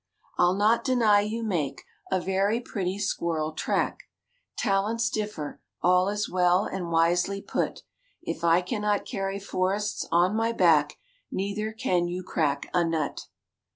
I'll 0.39 0.55
not 0.55 0.83
deny 0.83 1.19
you 1.21 1.43
make 1.43 1.83
A 2.09 2.19
very 2.19 2.59
pretty 2.59 2.97
squirrel 2.97 3.51
track; 3.51 3.99
Talents 4.57 5.11
differ; 5.11 5.61
all 5.83 6.09
is 6.09 6.27
well 6.27 6.65
and 6.65 6.89
wisely 6.89 7.39
put; 7.39 7.83
If 8.23 8.43
I 8.43 8.61
cannot 8.63 9.05
carry 9.05 9.39
forests 9.39 10.07
on 10.11 10.35
my 10.35 10.53
back, 10.53 10.97
Neither 11.31 11.71
can 11.71 12.07
you 12.07 12.23
crack 12.23 12.67
a 12.73 12.83
nut." 12.83 13.27